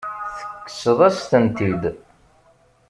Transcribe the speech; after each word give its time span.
Tekkseḍ-as-tent-id. 0.37 1.83